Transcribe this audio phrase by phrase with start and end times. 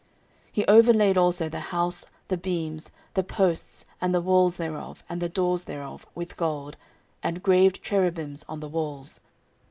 [0.01, 0.09] 14:003:007
[0.53, 5.29] He overlaid also the house, the beams, the posts, and the walls thereof, and the
[5.29, 6.75] doors thereof, with gold;
[7.21, 9.19] and graved cherubims on the walls.